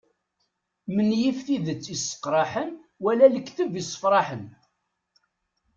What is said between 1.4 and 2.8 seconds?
tidet isseqraḥen